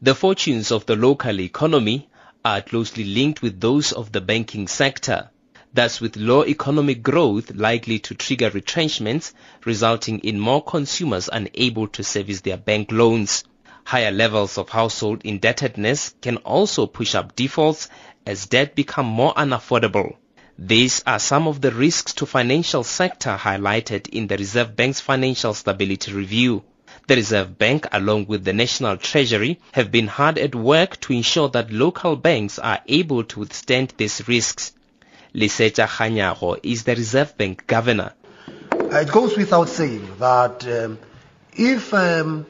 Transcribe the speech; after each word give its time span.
The 0.00 0.14
fortunes 0.14 0.70
of 0.70 0.86
the 0.86 0.94
local 0.94 1.40
economy 1.40 2.08
are 2.44 2.62
closely 2.62 3.02
linked 3.02 3.42
with 3.42 3.60
those 3.60 3.90
of 3.90 4.12
the 4.12 4.20
banking 4.20 4.68
sector. 4.68 5.30
Thus, 5.74 6.00
with 6.00 6.16
low 6.16 6.44
economic 6.44 7.02
growth 7.02 7.50
likely 7.50 7.98
to 8.00 8.14
trigger 8.14 8.48
retrenchments, 8.50 9.34
resulting 9.64 10.20
in 10.20 10.38
more 10.38 10.62
consumers 10.62 11.28
unable 11.32 11.88
to 11.88 12.04
service 12.04 12.42
their 12.42 12.56
bank 12.56 12.92
loans. 12.92 13.42
Higher 13.82 14.12
levels 14.12 14.56
of 14.56 14.68
household 14.68 15.22
indebtedness 15.24 16.14
can 16.22 16.36
also 16.38 16.86
push 16.86 17.16
up 17.16 17.34
defaults 17.34 17.88
as 18.24 18.46
debt 18.46 18.76
become 18.76 19.06
more 19.06 19.34
unaffordable. 19.34 20.14
These 20.56 21.02
are 21.08 21.18
some 21.18 21.48
of 21.48 21.60
the 21.60 21.72
risks 21.72 22.12
to 22.14 22.26
financial 22.26 22.84
sector 22.84 23.36
highlighted 23.36 24.08
in 24.10 24.28
the 24.28 24.36
Reserve 24.36 24.76
Bank's 24.76 25.00
Financial 25.00 25.54
Stability 25.54 26.12
Review. 26.12 26.62
The 27.08 27.16
Reserve 27.16 27.56
Bank, 27.56 27.86
along 27.90 28.26
with 28.26 28.44
the 28.44 28.52
National 28.52 28.98
Treasury, 28.98 29.58
have 29.72 29.90
been 29.90 30.08
hard 30.08 30.36
at 30.36 30.54
work 30.54 31.00
to 31.00 31.14
ensure 31.14 31.48
that 31.48 31.72
local 31.72 32.16
banks 32.16 32.58
are 32.58 32.80
able 32.86 33.24
to 33.24 33.40
withstand 33.40 33.94
these 33.96 34.28
risks. 34.28 34.72
Lesetja 35.34 35.86
Kganyago 35.86 36.60
is 36.62 36.84
the 36.84 36.94
Reserve 36.94 37.34
Bank 37.38 37.66
governor. 37.66 38.12
It 38.70 39.10
goes 39.10 39.38
without 39.38 39.70
saying 39.70 40.06
that 40.18 40.66
um, 40.68 40.98
if 41.54 41.94
um, 41.94 42.44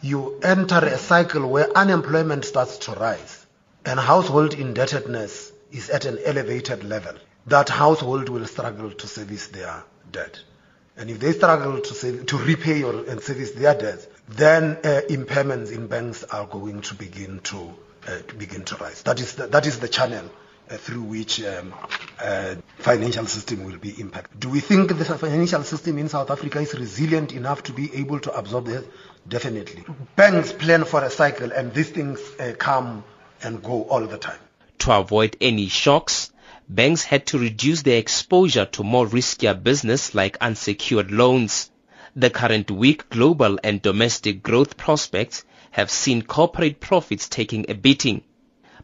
you 0.00 0.40
enter 0.42 0.78
a 0.78 0.98
cycle 0.98 1.48
where 1.48 1.70
unemployment 1.70 2.44
starts 2.44 2.78
to 2.78 2.94
rise 2.94 3.46
and 3.86 4.00
household 4.00 4.54
indebtedness 4.54 5.52
is 5.70 5.90
at 5.90 6.06
an 6.06 6.18
elevated 6.24 6.82
level, 6.82 7.14
that 7.46 7.68
household 7.68 8.28
will 8.28 8.46
struggle 8.46 8.90
to 8.90 9.06
service 9.06 9.46
their 9.46 9.84
debt. 10.10 10.40
And 10.96 11.10
if 11.10 11.20
they 11.20 11.32
struggle 11.32 11.80
to, 11.80 11.94
save, 11.94 12.26
to 12.26 12.36
repay 12.36 12.82
or, 12.82 13.04
and 13.06 13.20
service 13.20 13.52
their 13.52 13.74
debts, 13.74 14.06
then 14.28 14.76
uh, 14.84 15.00
impairments 15.08 15.72
in 15.72 15.86
banks 15.86 16.22
are 16.24 16.46
going 16.46 16.82
to 16.82 16.94
begin 16.94 17.40
to, 17.44 17.74
uh, 18.06 18.18
to 18.28 18.34
begin 18.34 18.64
to 18.64 18.76
rise. 18.76 19.02
That 19.02 19.20
is 19.20 19.34
the, 19.34 19.46
that 19.48 19.66
is 19.66 19.78
the 19.78 19.88
channel 19.88 20.30
uh, 20.70 20.76
through 20.76 21.02
which 21.02 21.42
um, 21.42 21.74
uh, 22.20 22.56
financial 22.78 23.26
system 23.26 23.64
will 23.64 23.78
be 23.78 23.90
impacted. 24.00 24.38
Do 24.38 24.50
we 24.50 24.60
think 24.60 24.96
the 24.96 25.04
financial 25.04 25.62
system 25.64 25.98
in 25.98 26.08
South 26.08 26.30
Africa 26.30 26.60
is 26.60 26.74
resilient 26.74 27.32
enough 27.32 27.62
to 27.64 27.72
be 27.72 27.94
able 27.94 28.20
to 28.20 28.32
absorb 28.32 28.66
this? 28.66 28.84
Definitely. 29.28 29.84
Banks 30.16 30.52
plan 30.52 30.84
for 30.84 31.02
a 31.02 31.10
cycle, 31.10 31.52
and 31.52 31.72
these 31.72 31.90
things 31.90 32.20
uh, 32.38 32.54
come 32.58 33.04
and 33.42 33.62
go 33.62 33.84
all 33.84 34.06
the 34.06 34.18
time. 34.18 34.38
To 34.80 34.98
avoid 34.98 35.36
any 35.40 35.68
shocks, 35.68 36.31
banks 36.68 37.04
had 37.04 37.26
to 37.26 37.38
reduce 37.38 37.82
their 37.82 37.98
exposure 37.98 38.64
to 38.66 38.82
more 38.82 39.06
riskier 39.06 39.60
business 39.60 40.14
like 40.14 40.36
unsecured 40.40 41.10
loans. 41.10 41.70
The 42.14 42.30
current 42.30 42.70
weak 42.70 43.08
global 43.08 43.58
and 43.64 43.80
domestic 43.80 44.42
growth 44.42 44.76
prospects 44.76 45.44
have 45.72 45.90
seen 45.90 46.22
corporate 46.22 46.80
profits 46.80 47.28
taking 47.28 47.64
a 47.68 47.74
beating. 47.74 48.22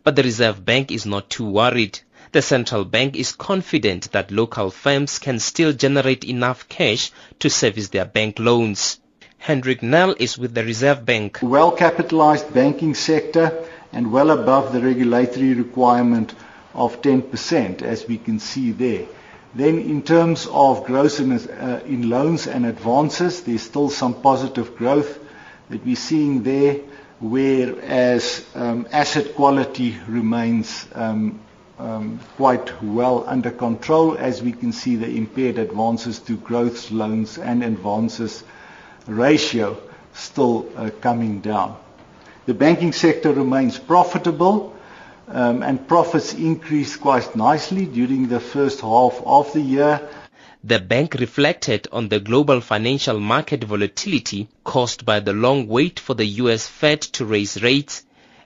But 0.03 0.17
the 0.17 0.23
Reserve 0.23 0.65
Bank 0.65 0.91
is 0.91 1.05
not 1.05 1.29
too 1.29 1.45
worried. 1.45 2.01
The 2.33 2.43
central 2.43 2.85
bank 2.85 3.17
is 3.17 3.33
confident 3.33 4.13
that 4.13 4.31
local 4.31 4.71
firms 4.71 5.19
can 5.19 5.39
still 5.39 5.73
generate 5.73 6.25
enough 6.25 6.69
cash 6.69 7.11
to 7.39 7.49
service 7.49 7.89
their 7.89 8.05
bank 8.05 8.39
loans. 8.39 9.01
Hendrik 9.39 9.83
Nell 9.83 10.15
is 10.19 10.37
with 10.37 10.55
the 10.55 10.65
Reserve 10.65 11.05
Bank. 11.05 11.39
Well 11.43 11.71
capitalized 11.71 12.53
banking 12.53 12.95
sector 12.95 13.65
and 13.93 14.13
well 14.13 14.31
above 14.31 14.73
the 14.73 14.81
regulatory 14.81 15.55
requirement 15.55 16.35
of 16.75 17.01
10%, 17.03 17.83
as 17.83 18.07
we 18.07 18.19
can 18.19 18.39
see 18.39 18.73
there. 18.73 19.07
Then 19.55 19.79
in 19.79 20.03
terms 20.03 20.47
of 20.51 20.85
growth 20.85 21.21
in, 21.21 21.33
uh, 21.33 21.81
in 21.87 22.09
loans 22.11 22.47
and 22.47 22.67
advances, 22.67 23.43
there's 23.43 23.63
still 23.63 23.91
some 23.91 24.15
positive 24.21 24.77
growth 24.77 25.19
that 25.71 25.85
we're 25.85 25.97
seeing 25.97 26.43
there, 26.43 26.77
whereas 27.21 28.45
um, 28.55 28.87
asset 28.93 29.35
quality 29.35 29.97
remains 30.07 30.87
um, 30.95 31.41
um, 31.79 32.19
quite 32.37 32.83
well 32.83 33.25
under 33.27 33.51
control, 33.51 34.17
as 34.19 34.43
we 34.43 34.53
can 34.53 34.73
see 34.73 34.97
the 34.97 35.09
impaired 35.09 35.59
advances 35.59 36.19
to 36.21 36.37
growth 36.37 36.91
loans 36.91 37.39
and 37.39 37.63
advances 37.63 38.45
ratio 39.07 39.77
still 40.13 40.69
uh, 40.77 40.91
coming 41.01 41.41
down. 41.41 41.77
The 42.47 42.55
banking 42.55 42.93
sector 42.93 43.33
remains 43.33 43.79
profitable, 43.79 44.75
Um, 45.31 45.63
and 45.63 45.87
profits 45.87 46.33
increased 46.33 47.03
quite 47.03 47.37
nicely 47.37 47.85
during 47.85 48.29
the 48.29 48.41
first 48.41 48.81
half 48.81 49.21
of 49.27 49.53
the 49.53 49.61
year. 49.61 50.09
The 50.65 50.81
bank 50.81 51.15
reflected 51.15 51.87
on 51.93 52.09
the 52.09 52.19
global 52.19 52.63
financial 52.63 53.21
market 53.21 53.63
volatility 53.63 54.49
caused 54.65 55.05
by 55.05 55.21
the 55.21 55.35
long 55.35 55.69
wait 55.69 56.01
for 56.01 56.15
the 56.15 56.25
US 56.25 56.67
Fed 56.67 57.03
to 57.03 57.27
raise 57.27 57.63
rates 57.63 58.05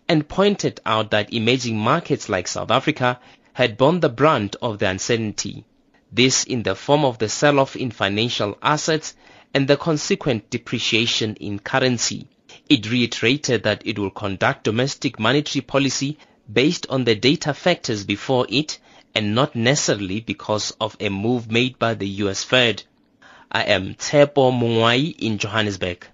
and 0.08 0.28
pointed 0.28 0.80
out 0.84 1.12
that 1.12 1.32
emerging 1.32 1.78
markets 1.78 2.28
like 2.28 2.48
South 2.48 2.70
Africa 2.70 3.20
had 3.52 3.76
borne 3.76 4.00
the 4.00 4.08
brunt 4.08 4.56
of 4.60 4.78
the 4.78 4.88
uncertainty. 4.88 5.64
This 6.10 6.44
in 6.44 6.64
the 6.64 6.74
form 6.74 7.04
of 7.04 7.18
the 7.18 7.28
sell-off 7.28 7.76
in 7.76 7.92
financial 7.92 8.58
assets 8.60 9.14
and 9.54 9.68
the 9.68 9.76
consequent 9.76 10.50
depreciation 10.50 11.36
in 11.36 11.60
currency. 11.60 12.26
It 12.68 12.90
reiterated 12.90 13.62
that 13.62 13.82
it 13.86 13.98
will 13.98 14.10
conduct 14.10 14.64
domestic 14.64 15.18
monetary 15.18 15.62
policy 15.62 16.18
based 16.50 16.86
on 16.88 17.04
the 17.04 17.14
data 17.14 17.52
factors 17.52 18.04
before 18.04 18.46
it 18.48 18.78
and 19.14 19.34
not 19.34 19.54
necessarily 19.54 20.20
because 20.20 20.70
of 20.80 20.96
a 21.00 21.08
move 21.08 21.50
made 21.50 21.78
by 21.78 21.94
the 21.94 22.08
US 22.08 22.44
Fed. 22.44 22.82
I 23.50 23.64
am 23.64 23.94
Tshepo 23.94 24.50
Mongoai 24.50 25.14
in 25.18 25.38
Johannesburg. 25.38 26.06